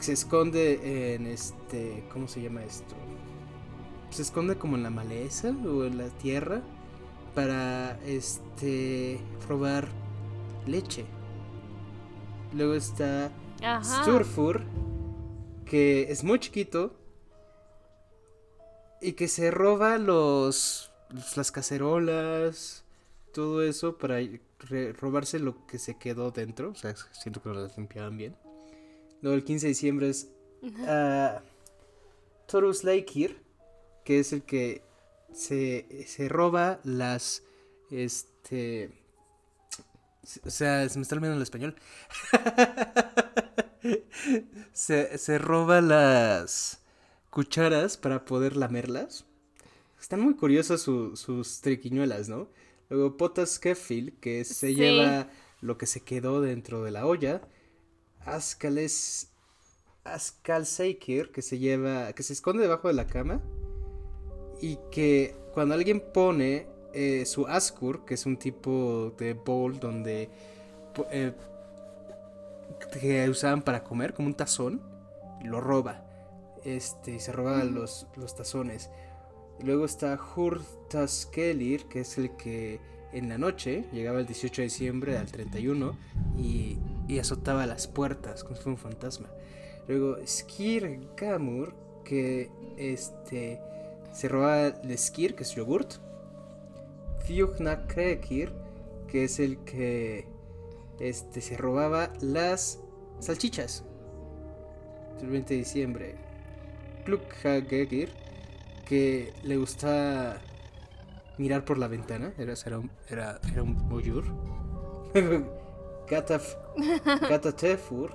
[0.00, 2.04] se esconde en este.
[2.12, 2.94] ¿Cómo se llama esto?
[4.10, 6.62] Se esconde como en la maleza o en la tierra
[7.34, 9.88] para este robar
[10.66, 11.04] leche.
[12.52, 13.30] Luego está
[13.82, 14.62] Sturfur,
[15.66, 16.96] que es muy chiquito
[19.00, 20.90] y que se roba los
[21.36, 22.84] las cacerolas,
[23.32, 24.18] todo eso para
[24.98, 28.36] robarse lo que se quedó dentro, o sea, siento que no las limpiaban bien.
[29.22, 30.28] Luego el 15 de diciembre es
[30.62, 31.40] uh,
[32.46, 33.40] Torus Laikir,
[34.04, 34.82] que es el que
[35.32, 37.42] se, se roba las
[37.90, 38.90] este
[40.44, 41.76] o sea, se me está olvidando el español.
[44.72, 46.80] se, se roba las
[47.30, 49.26] cucharas para poder lamerlas.
[50.00, 52.48] Están muy curiosas sus triquiñuelas, ¿no?
[52.88, 57.42] Luego Potas Kefil, que se lleva lo que se quedó dentro de la olla.
[58.20, 59.32] Ascales
[60.04, 63.42] Ascalseikir, que se lleva, que se esconde debajo de la cama.
[64.60, 70.30] Y que cuando alguien pone eh, su Askur, que es un tipo de bowl donde
[71.10, 71.32] eh,
[73.00, 74.82] que usaban para comer, como un tazón,
[75.42, 76.06] lo roba
[76.66, 78.90] este, se roba los, los tazones.
[79.62, 82.80] Luego está Hurtaskelir, que es el que
[83.12, 85.96] en la noche llegaba el 18 de diciembre al 31
[86.36, 86.76] y,
[87.08, 89.28] y azotaba las puertas como si fuera un fantasma.
[89.88, 91.72] Luego Skir Gamur,
[92.04, 93.60] que este,
[94.12, 95.94] se robaba el skir, que es yogurt.
[97.24, 98.52] Fiugna Krekir,
[99.08, 100.26] que es el que
[101.00, 102.80] este, se robaba las
[103.20, 103.84] salchichas.
[105.20, 106.14] El 20 de diciembre.
[107.04, 108.10] Klukhageir
[108.86, 110.40] que le gusta
[111.38, 112.32] mirar por la ventana.
[112.38, 113.76] Era, era, un, era, era un
[117.28, 118.12] Gatatefur,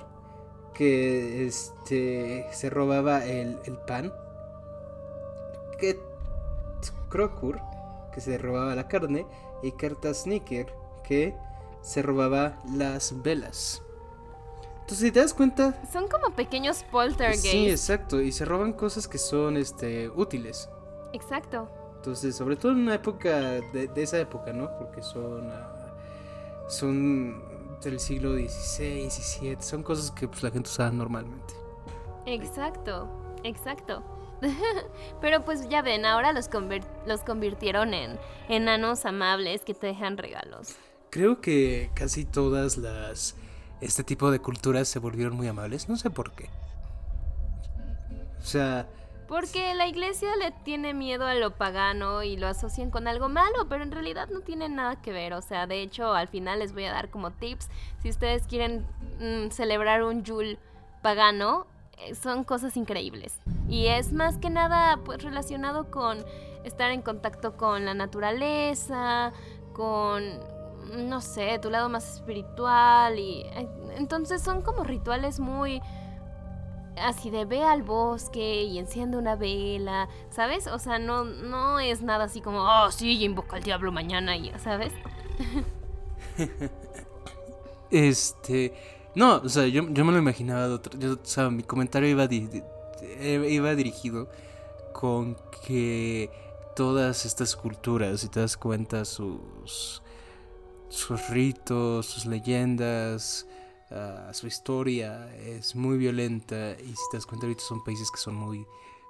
[0.74, 4.14] que este, se robaba el, el pan.
[7.10, 7.60] Krokur,
[8.14, 9.26] que se robaba la carne.
[9.64, 11.36] Y Kertasniker, que
[11.82, 13.82] se robaba las velas.
[14.82, 15.82] Entonces, si te das cuenta.
[15.92, 17.50] Son como pequeños poltergeists.
[17.50, 18.22] Sí, exacto.
[18.22, 20.70] Y se roban cosas que son este, útiles.
[21.14, 21.70] Exacto.
[21.96, 23.40] Entonces, sobre todo en una época
[23.72, 24.70] de, esa época, ¿no?
[24.78, 25.50] Porque son.
[25.50, 25.96] Ah,
[26.68, 29.58] son del siglo XVI, XVII.
[29.62, 31.54] Son cosas que pues, la gente usaba normalmente.
[32.26, 33.08] Exacto,
[33.44, 34.04] exacto.
[35.22, 36.50] Pero pues ya ven, ahora los,
[37.06, 40.76] los convirtieron en enanos amables que te dejan regalos.
[41.12, 43.36] Creo que casi todas las
[43.82, 45.90] este tipo de culturas se volvieron muy amables.
[45.90, 46.50] No sé por qué.
[48.40, 48.88] O sea...
[49.28, 53.68] Porque la iglesia le tiene miedo a lo pagano y lo asocian con algo malo,
[53.70, 55.34] pero en realidad no tiene nada que ver.
[55.34, 57.70] O sea, de hecho, al final les voy a dar como tips.
[58.02, 58.86] Si ustedes quieren
[59.20, 60.60] mm, celebrar un Yule
[61.02, 61.66] pagano,
[61.98, 63.40] eh, son cosas increíbles.
[63.70, 66.26] Y es más que nada pues relacionado con
[66.66, 69.32] estar en contacto con la naturaleza,
[69.74, 70.24] con
[70.92, 73.46] no sé, tu lado más espiritual y
[73.98, 75.82] entonces son como rituales muy
[76.98, 80.68] así de ve al bosque y enciende una vela, ¿sabes?
[80.68, 84.52] O sea, no no es nada así como, oh, sí, invoca al diablo mañana y,
[84.60, 84.94] ¿sabes?
[87.92, 88.74] este,
[89.16, 93.48] no, o sea, yo, me lo imaginaba de yo, o sea, mi comentario iba eh,
[93.50, 94.30] iba dirigido
[94.94, 96.30] con que
[96.76, 100.02] todas estas culturas, si te das cuenta, sus
[100.92, 103.48] sus ritos, sus leyendas,
[103.90, 108.18] ah, su historia es muy violenta y si te das cuenta ahorita son países que
[108.18, 108.66] son muy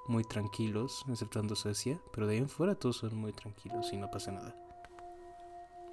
[0.08, 4.10] muy tranquilos, exceptuando Suecia, pero de ahí en fuera todos son muy tranquilos y no
[4.10, 4.56] pasa nada.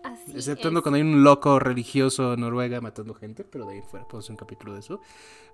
[0.02, 3.84] Así Exceptuando cuando hay un loco religioso en Noruega matando gente, pero de ahí en
[3.84, 5.00] fuera podemos hacer un capítulo de eso.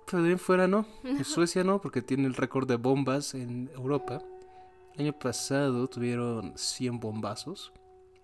[0.05, 0.85] Pero de ahí en fuera no.
[1.03, 4.21] En Suecia no, porque tiene el récord de bombas en Europa.
[4.93, 7.73] El año pasado tuvieron 100 bombazos.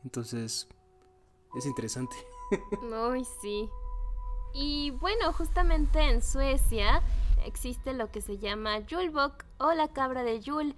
[0.03, 0.67] Entonces,
[1.55, 2.15] es interesante.
[2.81, 3.69] Uy, sí.
[4.53, 7.01] Y bueno, justamente en Suecia
[7.45, 10.75] existe lo que se llama Julbok o la cabra de Yul,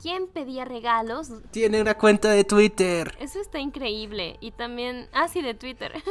[0.00, 1.30] ¿Quién pedía regalos?
[1.50, 3.14] Tiene una cuenta de Twitter.
[3.20, 4.38] Eso está increíble.
[4.40, 5.10] Y también...
[5.12, 5.92] Ah, sí, de Twitter.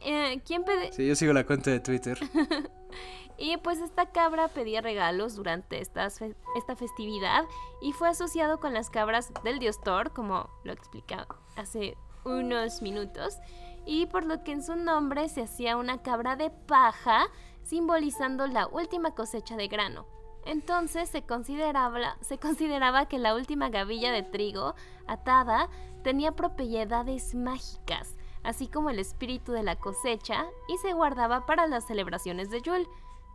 [0.00, 0.92] Eh, ¿Quién pedía...?
[0.92, 2.16] Sí, yo sigo la cuenta de Twitter.
[3.36, 7.42] y pues esta cabra pedía regalos durante esta, esta festividad
[7.82, 11.96] y fue asociado con las cabras del dios Thor, como lo explicaba hace
[12.28, 13.38] unos minutos,
[13.86, 17.28] y por lo que en su nombre se hacía una cabra de paja,
[17.62, 20.06] simbolizando la última cosecha de grano.
[20.44, 24.74] Entonces se consideraba, se consideraba que la última gavilla de trigo
[25.06, 25.68] atada
[26.02, 31.86] tenía propiedades mágicas, así como el espíritu de la cosecha, y se guardaba para las
[31.86, 32.88] celebraciones de Yule.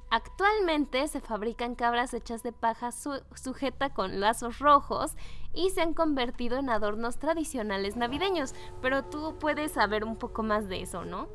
[0.10, 5.14] Actualmente se fabrican cabras hechas de paja sujeta con lazos rojos
[5.54, 10.68] y se han convertido en adornos tradicionales navideños, pero tú puedes saber un poco más
[10.68, 11.30] de eso, ¿no?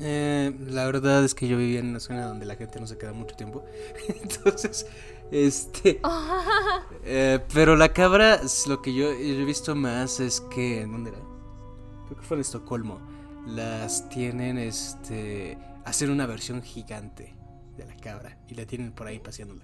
[0.00, 2.98] Eh, la verdad es que yo vivía en una zona donde la gente no se
[2.98, 3.64] queda mucho tiempo.
[4.22, 4.86] Entonces,
[5.30, 6.00] este.
[7.10, 10.84] Eh, pero la cabra, lo que yo, he visto más es que.
[10.84, 11.20] ¿Dónde era?
[12.04, 13.00] Creo que fue en Estocolmo.
[13.46, 15.56] Las tienen, este.
[15.86, 17.37] Hacen una versión gigante
[17.78, 19.62] de la cabra y la tienen por ahí paseándola.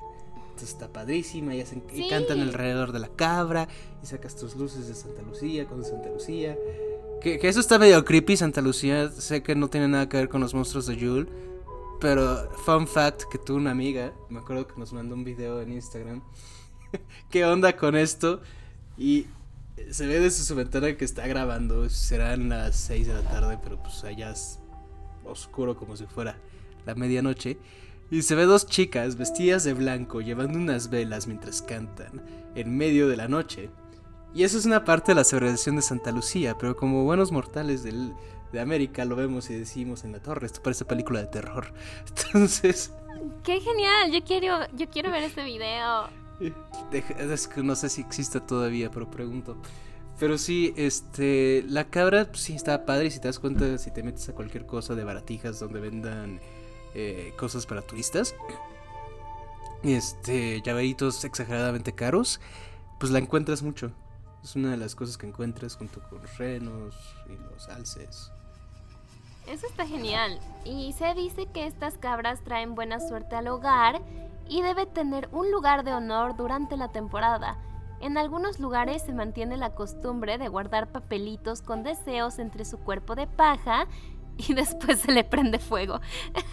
[0.55, 3.69] Entonces está padrísima y, hacen, y cantan alrededor de la cabra
[4.03, 6.57] y sacas tus luces de Santa Lucía con Santa Lucía.
[7.21, 9.11] Que, eso está medio creepy, Santa Lucía.
[9.11, 11.27] Sé que no tiene nada que ver con los monstruos de Yule.
[12.01, 15.73] Pero, fun fact, que tuve una amiga, me acuerdo que nos mandó un video en
[15.73, 16.23] Instagram.
[17.31, 18.41] ¿Qué onda con esto?
[18.97, 19.27] Y
[19.91, 21.89] se ve desde su ventana que está grabando.
[21.89, 24.61] Serán las 6 de la tarde, pero pues allá es
[25.25, 26.37] oscuro como si fuera
[26.87, 27.59] la medianoche.
[28.11, 32.23] Y se ve dos chicas vestidas de blanco llevando unas velas mientras cantan
[32.55, 33.71] en medio de la noche.
[34.35, 37.83] Y eso es una parte de la celebración de Santa Lucía, pero como buenos mortales
[37.85, 41.73] de América lo vemos y decimos en la torre, esto parece película de terror.
[42.09, 42.93] Entonces...
[43.43, 44.11] ¡Qué genial!
[44.13, 46.09] Yo quiero, yo quiero ver este video.
[47.29, 49.57] Es que no sé si existe todavía, pero pregunto.
[50.19, 53.11] Pero sí, este, la cabra pues, sí está padre.
[53.11, 56.41] Si te das cuenta, si te metes a cualquier cosa de baratijas donde vendan
[56.95, 58.35] eh, cosas para turistas,
[59.83, 62.41] este, llaveritos exageradamente caros,
[62.99, 63.93] pues la encuentras mucho.
[64.43, 66.95] Es una de las cosas que encuentras junto con renos
[67.29, 68.31] y los alces.
[69.47, 70.39] Eso está genial.
[70.65, 74.01] Y se dice que estas cabras traen buena suerte al hogar
[74.49, 77.59] y debe tener un lugar de honor durante la temporada.
[78.01, 83.15] En algunos lugares se mantiene la costumbre de guardar papelitos con deseos entre su cuerpo
[83.15, 83.87] de paja
[84.49, 86.01] y después se le prende fuego,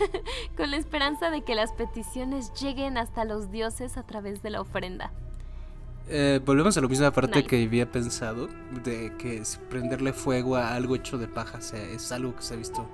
[0.58, 4.62] con la esperanza de que las peticiones lleguen hasta los dioses a través de la
[4.62, 5.12] ofrenda.
[6.08, 8.50] Eh, volvemos a lo mismo aparte que había pensado,
[8.84, 12.88] de que prenderle fuego a algo hecho de paja es algo que se ha visto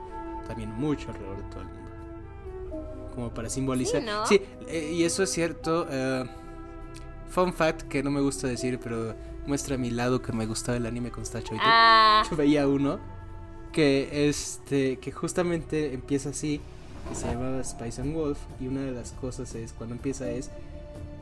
[0.47, 3.11] también mucho alrededor de todo el mundo.
[3.15, 4.03] Como para simbolizar.
[4.27, 5.87] Sí, eh, y eso es cierto.
[5.89, 6.25] Eh,
[7.29, 9.15] fun fact que no me gusta decir, pero
[9.47, 11.55] muestra mi lado que me gustaba el anime con Stacho.
[11.59, 12.23] Ah.
[12.29, 12.99] Yo veía uno
[13.77, 16.59] que este que justamente empieza así,
[17.07, 20.49] que se llamaba Spice and Wolf y una de las cosas es cuando empieza es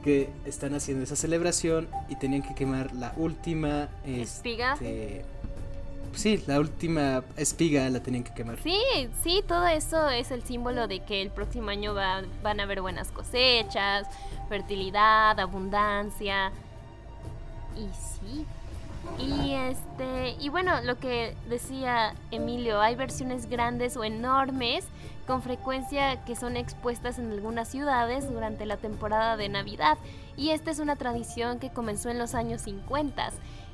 [0.05, 4.75] que están haciendo esa celebración y tenían que quemar la última espiga.
[4.75, 5.25] Este,
[6.13, 8.57] sí, la última espiga la tenían que quemar.
[8.63, 8.79] Sí,
[9.21, 13.11] sí, todo eso es el símbolo de que el próximo año van a haber buenas
[13.11, 14.07] cosechas,
[14.47, 16.53] fertilidad, abundancia.
[17.75, 18.45] Y sí.
[19.17, 24.85] Y este, y bueno, lo que decía Emilio, hay versiones grandes o enormes
[25.25, 29.97] con frecuencia que son expuestas en algunas ciudades durante la temporada de Navidad.
[30.37, 33.31] Y esta es una tradición que comenzó en los años 50.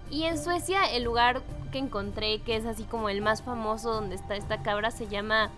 [0.09, 1.41] Y en Suecia el lugar
[1.71, 5.49] que encontré, que es así como el más famoso donde está esta cabra, se llama...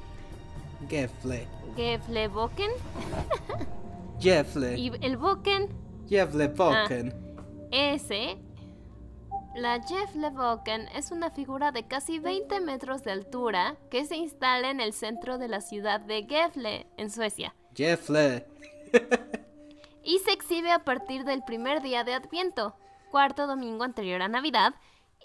[0.90, 1.48] Gefle.
[1.76, 2.72] Gefleboken.
[4.20, 4.78] Gefle.
[4.78, 5.70] Y el Boken.
[6.08, 7.14] Gefleboken.
[7.38, 8.38] Ah, ese
[9.56, 10.16] la Jeff
[10.96, 15.38] es una figura de casi 20 metros de altura que se instala en el centro
[15.38, 17.54] de la ciudad de Gefle, en Suecia.
[17.76, 18.48] Gefle.
[20.04, 22.76] y se exhibe a partir del primer día de Adviento,
[23.12, 24.74] cuarto domingo anterior a Navidad,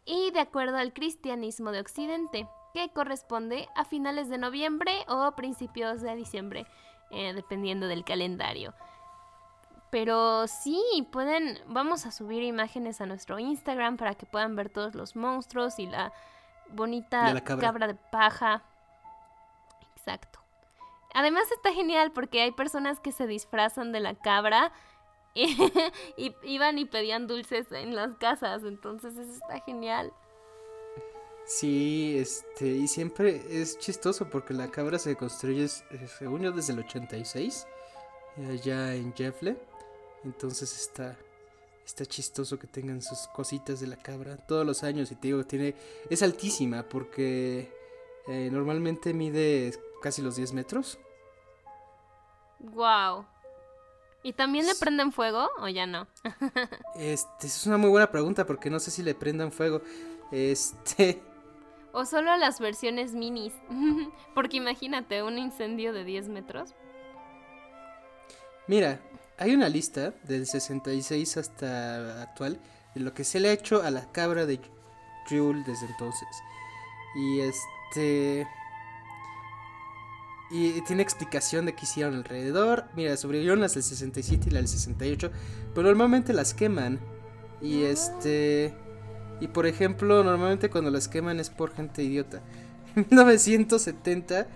[0.05, 6.03] y de acuerdo al cristianismo de Occidente, que corresponde a finales de noviembre o principios
[6.03, 6.67] de diciembre,
[7.11, 8.75] eh, dependiendo del calendario.
[9.91, 14.95] Pero sí, pueden, vamos a subir imágenes a nuestro Instagram para que puedan ver todos
[14.95, 16.13] los monstruos y la
[16.71, 17.87] bonita cabra.
[17.87, 18.63] de paja.
[19.97, 20.41] Exacto.
[21.15, 24.73] Además está genial porque hay personas que se disfrazan de la cabra
[25.35, 30.13] y, iban y pedían dulces en las casas, entonces eso está genial.
[31.47, 36.81] Sí, este, y siempre es chistoso porque la cabra se construye, según yo, desde el
[36.81, 37.67] 86,
[38.51, 39.57] allá en Jeffle.
[40.25, 41.17] Entonces está,
[41.85, 45.45] está chistoso que tengan sus cositas de la cabra todos los años y te digo,
[45.45, 45.75] tiene
[46.11, 47.73] es altísima porque
[48.27, 50.99] eh, normalmente mide casi los 10 metros.
[52.61, 53.25] Wow.
[54.23, 56.07] ¿Y también le prenden fuego o ya no?
[56.97, 59.83] este, es una muy buena pregunta porque no sé si le prendan fuego.
[60.31, 61.23] Este.
[61.91, 63.55] O solo a las versiones minis.
[64.35, 66.75] porque imagínate, un incendio de 10 metros.
[68.67, 69.01] Mira,
[69.39, 72.59] hay una lista del 66 hasta actual
[72.95, 74.61] de lo que se le ha hecho a la cabra de
[75.29, 76.29] Jules desde entonces.
[77.15, 78.47] Y este...
[80.51, 82.87] Y tiene explicación de qué hicieron alrededor.
[82.97, 85.31] Mira, sobrevivieron las del 67 y las del 68.
[85.75, 86.99] Pero normalmente las queman.
[87.61, 88.75] Y este...
[89.41, 92.43] Y por ejemplo, normalmente cuando las queman es por gente idiota.
[92.97, 94.49] En 1970,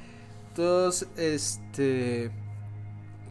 [0.56, 2.32] dos, este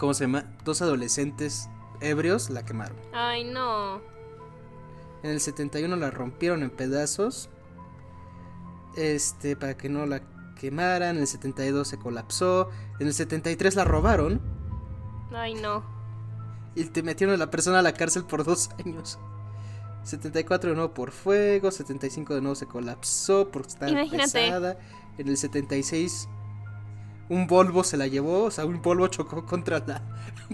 [0.01, 0.45] ¿Cómo se llama?
[0.65, 2.97] Dos adolescentes ebrios la quemaron.
[3.13, 4.01] Ay, no.
[5.21, 7.51] En el 71 la rompieron en pedazos.
[8.97, 10.23] Este, para que no la
[10.59, 11.17] quemaran.
[11.17, 12.71] En el 72 se colapsó.
[12.99, 14.41] En el 73 la robaron.
[15.35, 15.83] Ay, no.
[16.73, 19.19] Y te metieron a la persona a la cárcel por dos años.
[20.03, 21.69] 74 de nuevo por fuego.
[21.69, 24.31] 75 de nuevo se colapsó porque estaba Imagínate.
[24.31, 24.79] pesada.
[25.19, 26.27] En el 76
[27.31, 30.03] un Volvo se la llevó, o sea, un Volvo chocó contra la,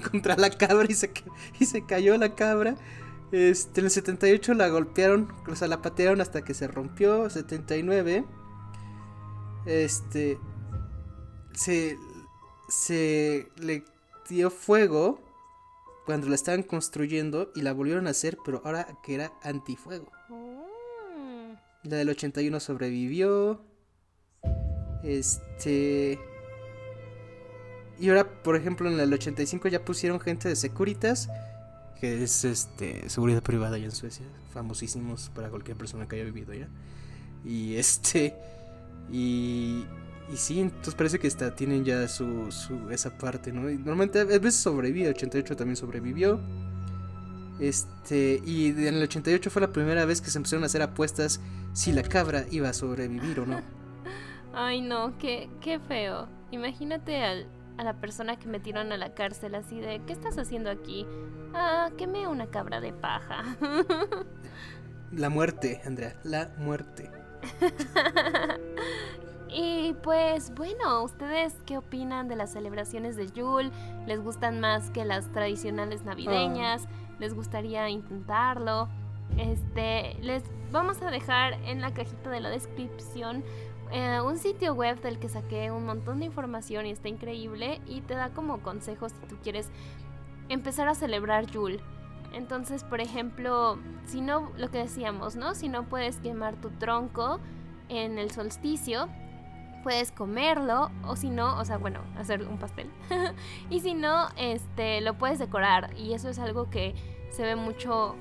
[0.12, 1.12] contra la cabra y se,
[1.60, 2.76] y se cayó la cabra.
[3.32, 7.30] Este, en el 78 la golpearon, o sea, la patearon hasta que se rompió.
[7.30, 8.26] 79.
[9.66, 10.40] Este.
[11.54, 11.98] Se.
[12.70, 13.84] Se le
[14.30, 15.22] dio fuego
[16.06, 20.12] cuando la estaban construyendo y la volvieron a hacer, pero ahora que era antifuego.
[20.30, 21.54] Mm.
[21.90, 23.62] La del 81 sobrevivió.
[25.04, 26.20] Este.
[28.00, 31.30] Y ahora, por ejemplo, en el 85 ya pusieron gente de Securitas,
[32.00, 36.54] que es este seguridad privada allá en Suecia, famosísimos para cualquier persona que haya vivido
[36.54, 36.68] allá.
[37.44, 38.36] Y este
[39.12, 39.86] y
[40.32, 43.62] y sí, entonces parece que está, tienen ya su, su esa parte, ¿no?
[43.62, 46.40] Normalmente a veces sobrevive, 88 también sobrevivió.
[47.60, 51.40] Este, y en el 88 fue la primera vez que se empezaron a hacer apuestas
[51.74, 53.62] si la cabra iba a sobrevivir o no.
[54.54, 56.28] Ay, no, qué, qué feo.
[56.52, 57.48] Imagínate al,
[57.78, 61.06] a la persona que metieron a la cárcel así de, ¿qué estás haciendo aquí?
[61.54, 63.44] Ah, quemé una cabra de paja.
[65.12, 67.10] La muerte, Andrea, la muerte.
[69.50, 73.72] y pues bueno, ¿ustedes qué opinan de las celebraciones de Yule?
[74.06, 76.88] ¿Les gustan más que las tradicionales navideñas?
[76.88, 77.16] Ah.
[77.20, 78.90] ¿Les gustaría intentarlo?
[79.38, 83.46] Este, les vamos a dejar en la cajita de la descripción
[83.92, 88.02] eh, un sitio web del que saqué un montón de información y está increíble y
[88.02, 89.70] te da como consejos si tú quieres
[90.50, 91.80] empezar a celebrar Yule.
[92.34, 95.56] Entonces, por ejemplo, si no, lo que decíamos, ¿no?
[95.56, 97.40] Si no puedes quemar tu tronco
[97.90, 99.08] en el solsticio,
[99.84, 102.90] puedes comerlo o si no, o sea, bueno, hacer un pastel.
[103.70, 106.94] y si no, este, lo puedes decorar y eso es algo que
[107.30, 108.16] se ve mucho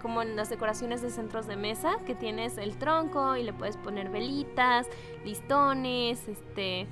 [0.00, 3.76] como en las decoraciones de centros de mesa, que tienes el tronco y le puedes
[3.76, 4.86] poner velitas,
[5.24, 6.86] listones, este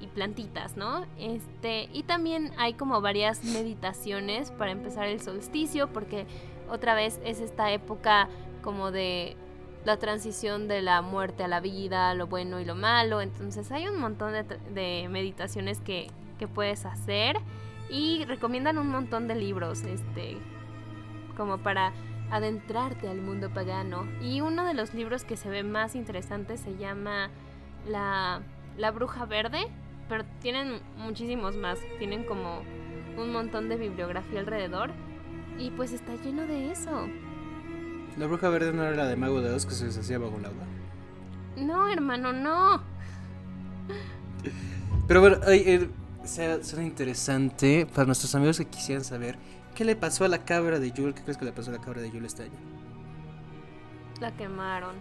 [0.00, 1.04] y plantitas, ¿no?
[1.18, 6.26] Este, y también hay como varias meditaciones para empezar el solsticio, porque
[6.70, 8.28] otra vez es esta época
[8.62, 9.36] como de
[9.84, 13.20] la transición de la muerte a la vida, lo bueno y lo malo.
[13.20, 17.36] Entonces hay un montón de, de meditaciones que, que, puedes hacer
[17.88, 19.82] y recomiendan un montón de libros.
[19.82, 20.36] Este,
[21.40, 21.94] como para
[22.30, 24.06] adentrarte al mundo pagano.
[24.20, 27.30] Y uno de los libros que se ve más interesante se llama
[27.88, 28.42] La,
[28.76, 29.60] la Bruja Verde,
[30.06, 32.60] pero tienen muchísimos más, tienen como
[33.16, 34.90] un montón de bibliografía alrededor
[35.58, 37.08] y pues está lleno de eso.
[38.18, 40.44] La Bruja Verde no era la de Mago de Oz que se deshacía bajo el
[40.44, 40.64] agua.
[41.56, 42.82] No, hermano, no.
[45.08, 45.88] Pero bueno, eh,
[46.22, 49.38] será interesante para nuestros amigos que quisieran saber
[49.74, 51.14] ¿Qué le pasó a la cabra de Yule?
[51.14, 52.58] ¿Qué crees que le pasó a la cabra de Yule este año?
[54.20, 54.96] La quemaron.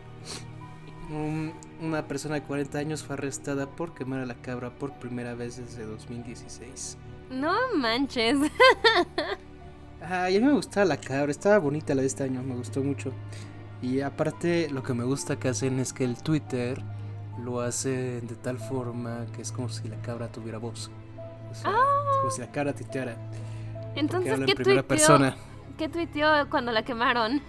[1.81, 5.57] una persona de 40 años fue arrestada por quemar a la cabra por primera vez
[5.57, 6.97] desde 2016.
[7.29, 8.37] No manches.
[10.01, 12.81] Ay, a mí me gustaba la cabra, estaba bonita la de este año, me gustó
[12.81, 13.11] mucho.
[13.81, 16.81] Y aparte, lo que me gusta que hacen es que el Twitter
[17.43, 20.89] lo hace de tal forma que es como si la cabra tuviera voz.
[21.51, 23.17] O sea, es como si la cabra titeara.
[23.99, 25.35] Entonces, ¿qué tuiteó, persona.
[25.77, 27.41] ¿qué tuiteó cuando la quemaron?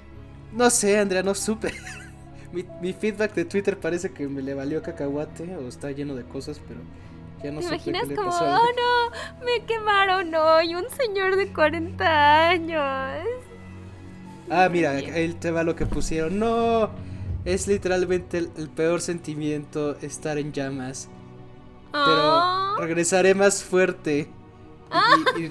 [0.53, 1.73] No sé, Andrea, no supe.
[2.53, 6.61] mi, feedback de Twitter parece que me le valió cacahuate o está lleno de cosas,
[6.67, 6.81] pero
[7.43, 13.25] ya no ¿Te imaginas como, oh no, me quemaron hoy, un señor de 40 años?
[14.51, 16.41] Ah, mira, ahí te va lo que pusieron.
[16.41, 16.91] No,
[17.45, 21.09] es literalmente el, peor sentimiento estar en llamas.
[21.93, 22.77] Pero ah.
[22.81, 24.29] regresaré más fuerte.
[25.39, 25.49] Y,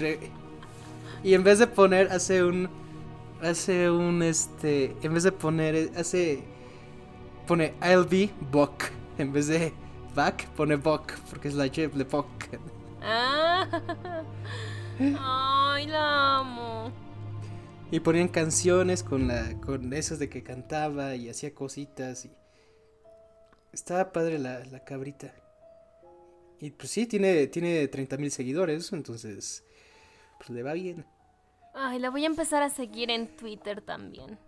[1.24, 2.70] en vez de poner, hace un.
[3.42, 4.96] Hace un este.
[5.02, 5.92] En vez de poner.
[5.96, 6.44] Hace.
[7.48, 8.84] Pone I'll be Buck.
[9.18, 9.74] En vez de
[10.16, 11.14] back, pone Buck.
[11.30, 12.28] Porque es la Jeff de Buck.
[13.02, 13.68] Ah.
[15.00, 16.92] Ay, la amo.
[17.92, 22.32] Y ponían canciones con la con esas de que cantaba y hacía cositas y
[23.72, 25.34] estaba padre la, la cabrita.
[26.60, 29.64] Y pues sí, tiene, tiene 30 mil seguidores, entonces
[30.40, 31.06] pues le va bien.
[31.74, 34.40] Ay, la voy a empezar a seguir en Twitter también.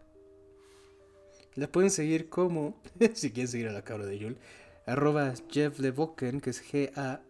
[1.55, 2.81] La pueden seguir como,
[3.13, 4.37] si quieren seguir a la cabra de Yul,
[4.85, 7.21] arroba Jeff Leboken, que es G-A-V-L-E-B-O-C-K-E-N.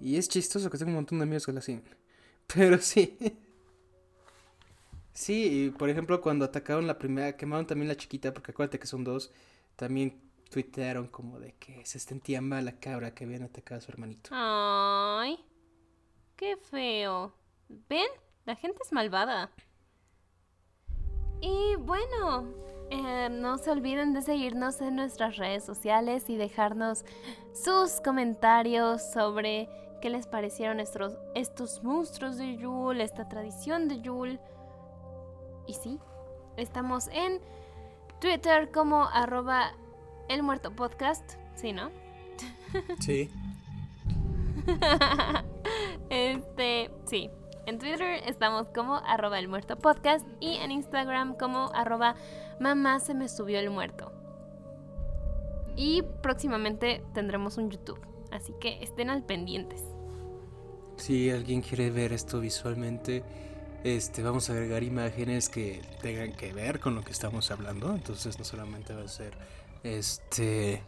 [0.00, 1.82] Y es chistoso que tengo un montón de amigos que lo hacen.
[2.54, 3.16] Pero sí.
[5.12, 8.86] Sí, y por ejemplo, cuando atacaron la primera, quemaron también la chiquita, porque acuérdate que
[8.86, 9.30] son dos,
[9.76, 10.23] también
[10.54, 14.30] tuitearon como de que se sentía mal la cabra que habían atacado a su hermanito.
[14.32, 15.44] Ay,
[16.36, 17.34] qué feo.
[17.68, 18.06] ¿Ven?
[18.44, 19.50] La gente es malvada.
[21.40, 22.46] Y bueno,
[22.88, 27.04] eh, no se olviden de seguirnos en nuestras redes sociales y dejarnos
[27.52, 29.68] sus comentarios sobre
[30.00, 34.38] qué les parecieron estos, estos monstruos de Yule, esta tradición de Yule.
[35.66, 35.98] Y sí,
[36.56, 37.40] estamos en
[38.20, 39.72] Twitter como arroba
[40.28, 41.90] el muerto podcast, ¿sí, no?
[43.00, 43.30] Sí.
[46.10, 47.30] este, sí,
[47.66, 52.14] en Twitter estamos como arroba el muerto podcast y en Instagram como arroba
[52.60, 54.12] mamá se me subió el muerto.
[55.76, 58.00] Y próximamente tendremos un YouTube,
[58.30, 59.82] así que estén al pendientes.
[60.96, 63.24] Si alguien quiere ver esto visualmente,
[63.82, 67.92] este, vamos a agregar imágenes que tengan que ver con lo que estamos hablando.
[67.92, 69.34] Entonces no solamente va a ser
[69.84, 70.82] este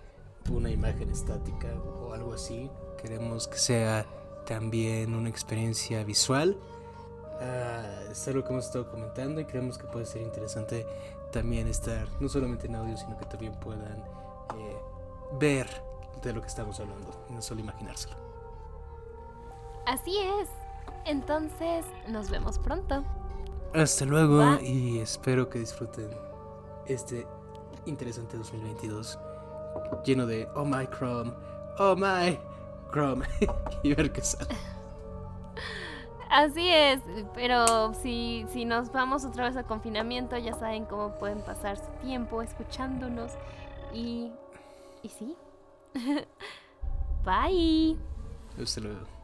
[0.50, 1.68] una imagen estática
[2.00, 2.70] o algo así.
[3.00, 4.06] Queremos que sea
[4.46, 6.56] también una experiencia visual.
[7.40, 10.86] Uh, es algo que hemos estado comentando y creemos que puede ser interesante
[11.32, 13.98] también estar no solamente en audio, sino que también puedan
[14.56, 14.76] eh,
[15.38, 15.68] ver
[16.22, 18.16] de lo que estamos hablando, no solo imaginárselo.
[19.84, 20.48] Así es.
[21.04, 23.04] Entonces, nos vemos pronto.
[23.74, 26.08] Hasta luego y espero que disfruten
[26.86, 27.26] este
[27.86, 29.18] interesante 2022
[30.04, 31.32] lleno de oh my Chrome,
[31.78, 32.38] oh my
[32.92, 33.26] Chrome
[33.82, 34.54] y ver qué sale.
[36.28, 37.00] Así es,
[37.34, 41.90] pero si, si nos vamos otra vez a confinamiento, ya saben cómo pueden pasar su
[42.02, 43.32] tiempo escuchándonos
[43.92, 44.32] y,
[45.02, 45.36] y sí.
[47.24, 47.96] Bye.
[48.60, 49.15] Hasta luego.